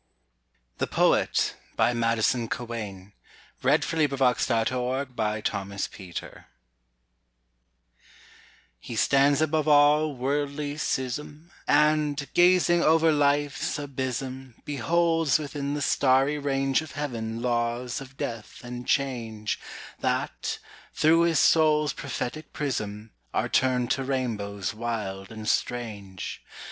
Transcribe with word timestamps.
n 0.81 0.87
this 0.89 0.95
shore, 0.95 1.15
He 1.15 1.75
forever 1.75 1.91
a 1.91 1.93
vine 1.93 2.03
embracing 2.03 2.41
Her 2.49 3.73
a 3.75 3.79
silvery 3.85 4.13
sycamore. 4.35 5.05
THE 5.05 5.43
POET 5.43 6.45
He 8.79 8.95
stands 8.95 9.41
above 9.43 9.67
all 9.67 10.15
worldly 10.15 10.77
schism, 10.77 11.51
And, 11.67 12.27
gazing 12.33 12.81
over 12.81 13.11
life's 13.11 13.77
abysm, 13.77 14.55
Beholds 14.65 15.37
within 15.37 15.75
the 15.75 15.83
starry 15.83 16.39
range 16.39 16.81
Of 16.81 16.93
heaven 16.93 17.43
laws 17.43 18.01
of 18.01 18.17
death 18.17 18.63
and 18.63 18.87
change, 18.87 19.59
That, 19.99 20.57
through 20.95 21.21
his 21.25 21.37
soul's 21.37 21.93
prophetic 21.93 22.53
prism, 22.53 23.11
Are 23.35 23.47
turned 23.47 23.91
to 23.91 24.03
rainbows 24.03 24.73
wild 24.73 25.31
and 25.31 25.47
strange. 25.47 26.43